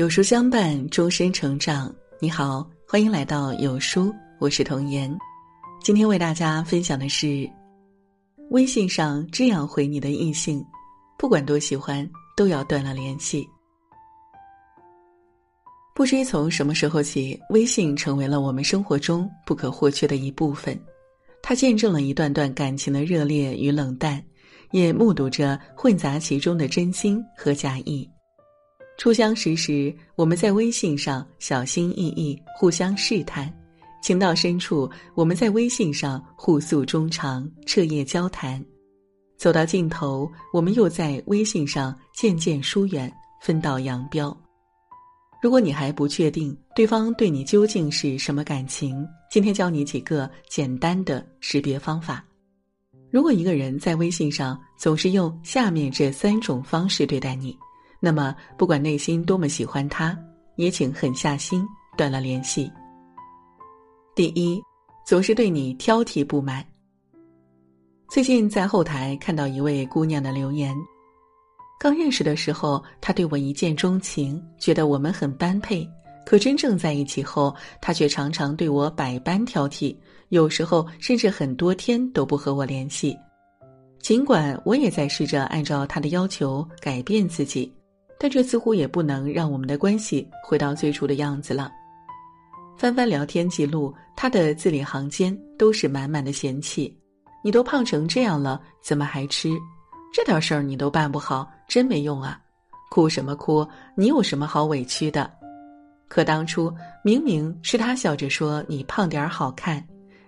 [0.00, 1.94] 有书相伴，终身成长。
[2.18, 5.14] 你好，欢迎来到有书，我是童言。
[5.82, 7.46] 今天为大家分享的是，
[8.48, 10.64] 微信上这样回你的异性，
[11.18, 13.46] 不管多喜欢，都要断了联系。
[15.94, 20.80] 不知从什么时候起，微信成为了我们生活中不可或缺的一部分。
[21.42, 24.24] 它见证了一段段感情的热烈与冷淡，
[24.70, 28.08] 也目睹着混杂其中的真心和假意。
[29.00, 33.48] 初相识时，我们在微信上小心翼翼互相试探；
[34.02, 38.62] 情到深处，我们在微信上互诉衷肠，彻夜交谈；
[39.38, 43.10] 走到尽头，我们又在微信上渐渐疏远，
[43.40, 44.36] 分道扬镳。
[45.40, 52.22] 如果你还不确定对方对你究竟是什么感情，今天教你几个简单的识别方法。
[53.10, 57.56] 如果一个人在微信上总是用下面这三种方式对待你，
[58.00, 60.18] 那么，不管内心多么喜欢他，
[60.56, 61.66] 也请狠下心
[61.96, 62.70] 断了联系。
[64.16, 64.60] 第一，
[65.06, 66.64] 总是对你挑剔不满。
[68.08, 70.74] 最近在后台看到一位姑娘的留言，
[71.78, 75.88] 刚认识的时候，她对我一见钟情，觉得我们很般配。
[76.26, 79.94] 可真正在一起后，她却常常对我百般挑剔，
[80.30, 83.16] 有时候甚至很多天都不和我联系。
[84.00, 87.72] 尽管我也在试着按照她的要求改变自己。
[88.22, 91.72] 但这似乎也不能让我们的关系回到最初的样子了。
[92.76, 96.94] 翻翻聊天记录，他的字里行间都是满满的嫌弃。
[97.42, 99.48] 你都胖成这样了，怎么还吃？
[100.12, 102.38] 这点事儿你都办不好，真没用啊！
[102.90, 103.66] 哭什么哭？
[103.96, 105.30] 你有什么好委屈的？
[106.08, 106.70] 可当初
[107.02, 109.82] 明明是他笑着说你胖点儿好看，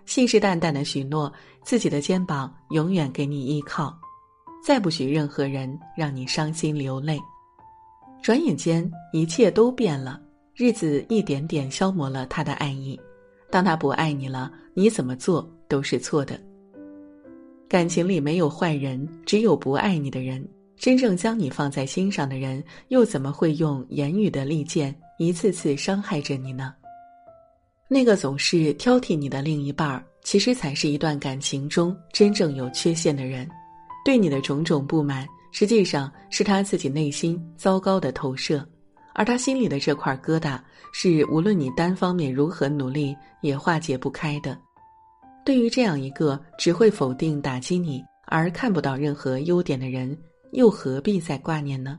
[0.07, 1.31] 信誓旦旦的许诺
[1.63, 3.95] 自己的肩膀永远给你依靠，
[4.65, 7.21] 再不许任何人让你伤心流泪。
[8.23, 10.21] 转眼间，一切都变了，
[10.55, 12.99] 日子一点点消磨了他的爱意。
[13.51, 16.41] 当他不爱你了，你怎么做都是错的。
[17.69, 20.47] 感情里没有坏人，只有不爱你的人。
[20.77, 26.73] 真正将你放在心上的人，又怎么会用言语的利剑一次次伤害着你呢？
[27.89, 33.49] 那个总是挑剔你的另一半儿，其实才是一段感情中真正有缺陷的人，
[34.05, 35.27] 对你的种种不满。
[35.53, 38.67] 实际上是他自己内心糟糕的投射，
[39.15, 40.59] 而他心里的这块疙瘩
[40.93, 44.59] 是无论你单方面如何努力也化解不开的。
[45.45, 50.17] 对于这样一个只会否定打击你而看不到任何优点的人，
[50.53, 51.99] 又何必再挂念呢？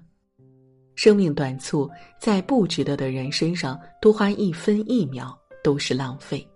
[0.95, 1.89] 生命短促，
[2.19, 6.47] 在不值得的人身上多花一分一秒都是浪费。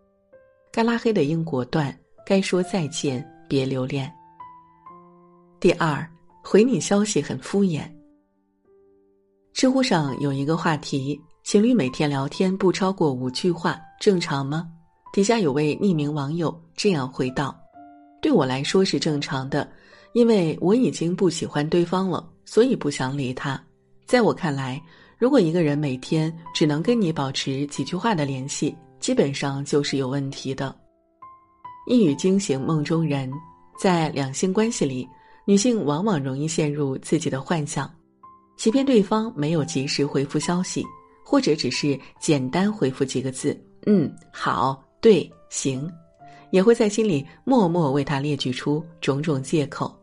[0.71, 4.11] 该拉黑的应果断，该说再见别留恋。
[5.59, 6.07] 第二。
[6.49, 7.81] 回你消息很敷衍。
[9.51, 14.65] 知乎上有一个话题：情侣每天聊天不超过五句话，正常吗？
[15.11, 17.53] 底下有位匿名网友这样回道
[18.23, 19.69] ：“对我来说是正常的，
[20.13, 23.61] 因为我已经不喜欢对方了，所以不想理他。
[24.05, 24.81] 在我看来，
[25.17, 30.73] 如果一个人每天只能跟你保持几句话的联系，基本上就是有问题的。
[31.87, 33.29] 一语惊醒梦中人，
[33.77, 35.05] 在两性关系里。”
[35.47, 37.89] 女性往往容易陷入自己的幻想，
[38.57, 40.85] 即便对方没有及时回复消息，
[41.23, 45.89] 或者只是简单回复几个字“嗯，好，对，行”，
[46.51, 49.97] 也会在心里默默为他列举出种种借口。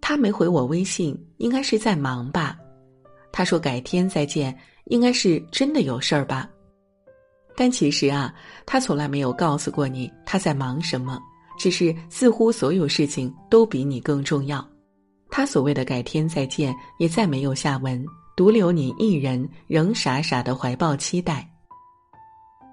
[0.00, 2.56] 他没回我微信，应该是在忙吧？
[3.32, 6.48] 他说改天再见，应该是真的有事儿吧？
[7.56, 8.32] 但其实啊，
[8.64, 11.20] 他从来没有告诉过你他在忙什么。
[11.60, 14.66] 只是似乎所有事情都比你更重要，
[15.28, 18.02] 他所谓的改天再见也再没有下文，
[18.34, 21.46] 独留你一人，仍傻傻的怀抱期待。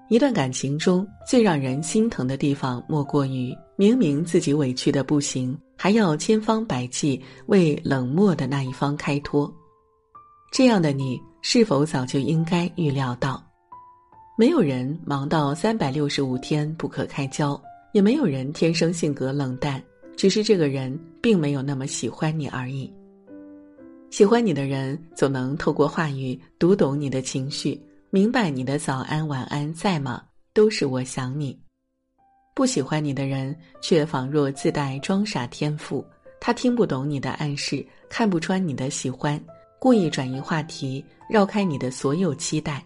[0.08, 9.54] 一段感情中最让人心疼的地方，莫过于明明自己委屈的不行，还要千方百计为冷漠的那一方开脱。
[10.50, 13.44] 这样的你，是否早就应该预料到？
[14.38, 17.60] 没有人忙到三百六十五天不可开交。
[17.92, 19.82] 也没有人天生性格冷淡，
[20.16, 22.92] 只是这个人并没有那么喜欢你而已。
[24.10, 27.80] 喜欢你的人总能透过话语读懂你的情绪，
[28.10, 30.22] 明白你的早安晚安在吗？
[30.54, 31.58] 都是我想你。
[32.54, 36.04] 不喜欢你的人却仿若自带装傻天赋，
[36.40, 39.40] 他听不懂你的暗示，看不穿你的喜欢，
[39.78, 42.84] 故意转移话题，绕开你的所有期待。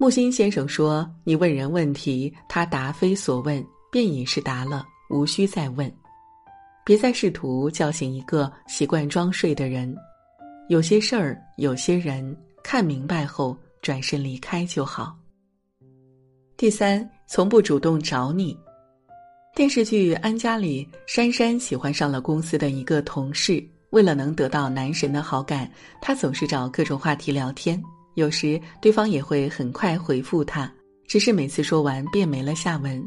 [0.00, 3.62] 木心先生说：“你问人问题，他答非所问，
[3.92, 5.92] 便已是答了，无需再问。
[6.86, 9.94] 别再试图叫醒一个习惯装睡的人。
[10.70, 15.14] 有些事儿，有些人，看明白后转身离开就好。
[16.56, 18.56] 第三，从不主动找你。
[19.54, 23.62] 电视剧《安家》里，珊珊喜欢上了公司的一个同事。
[23.90, 25.70] 为了能得到男神的好感，
[26.00, 27.78] 她总是找各种话题聊天。
[28.14, 30.72] 有时对方也会很快回复他，
[31.06, 33.02] 只是每次说完便没了下文。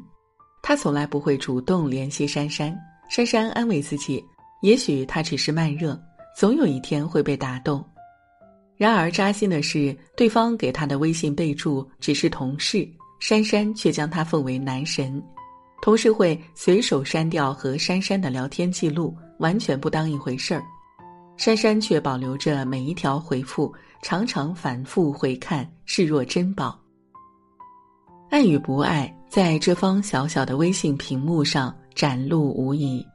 [0.61, 2.73] 他从来不会主动联系珊珊。
[3.09, 4.23] 珊珊安慰自己，
[4.61, 5.99] 也许他只是慢热，
[6.35, 7.83] 总有一天会被打动。
[8.75, 12.87] 然而扎心的是，对方给他的微信备注只是同事，
[13.19, 15.21] 珊珊却将他奉为男神。
[15.81, 20.63] 同事会随手删掉和珊珊的聊天记录，完全不当一回事儿。
[21.35, 26.79] 珊珊却保留着每一条回复，常常反复回看，视若珍宝。
[28.29, 33.05] 爱与不爱，在这方小小的微信屏幕上展露无遗。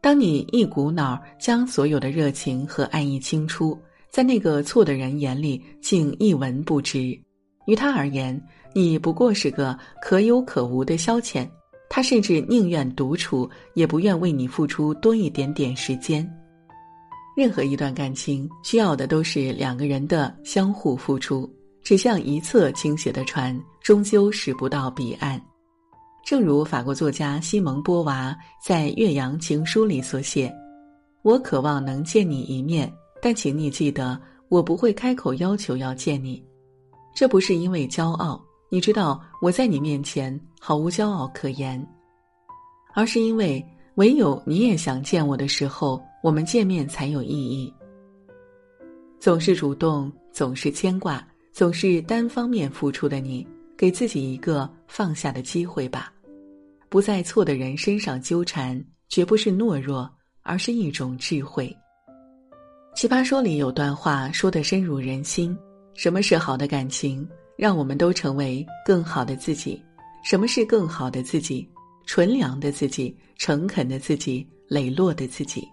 [0.00, 3.78] 当你一股脑将所有的热情和爱意倾出，
[4.10, 7.18] 在那个错的人眼里，竟一文不值。
[7.66, 8.40] 于他而言，
[8.72, 11.48] 你不过是个可有可无的消遣。
[11.88, 16.28] 他甚至宁愿独处，也不愿为你付出多一点点时间。
[17.40, 21.50] 任何一段感情需要的都是两个人的相互付出。
[21.82, 25.40] 只向一侧倾斜的船，终究驶不到彼岸。
[26.22, 30.54] 正如法国作家西蒙波娃在《岳阳情书》里所写
[31.24, 32.92] ：“我渴望能见你一面，
[33.22, 34.20] 但请你记得，
[34.50, 36.44] 我不会开口要求要见你。
[37.14, 38.38] 这不是因为骄傲。”
[38.68, 41.82] 你知道我在你面前毫无骄傲可言，
[42.92, 43.64] 而是因为
[43.94, 47.72] 唯有你也想见我的时候，我们见面才有意义。
[49.18, 53.46] 总是主动，总是牵挂，总是单方面付出的你，
[53.76, 56.12] 给自己一个放下的机会吧，
[56.88, 60.10] 不在错的人身上纠缠，绝不是懦弱，
[60.42, 61.74] 而是一种智慧。
[62.94, 65.56] 奇葩说里有段话说的深入人心：
[65.94, 67.26] 什么是好的感情？
[67.56, 69.80] 让我们都成为更好的自己。
[70.22, 71.68] 什么是更好的自己？
[72.06, 75.68] 纯良的自己，诚恳的自己，磊落的自己。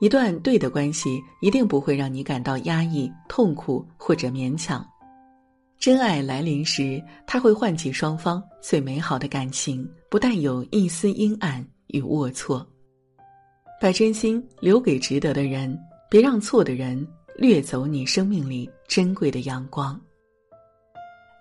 [0.00, 4.84] 一段对的关系，一定不会让你感到压抑、痛苦或者勉强。
[5.78, 12.64] 真爱来临时，它会唤起双方最美好的感情，不带有一丝阴暗与龌龊。
[13.78, 15.78] 把真心留给值得的人，
[16.10, 17.06] 别让错的人
[17.36, 20.00] 掠走你生命里珍贵的阳光。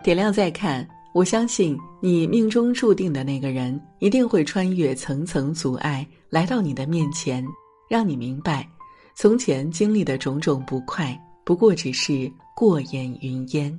[0.04, 7.46] 点亮再看，我相信你命中注定的那个人一定会穿越层层阻碍，来到你的面前，
[7.90, 8.66] 让你明白，
[9.16, 13.76] 从前经历的种种不快，不过只是过眼云烟。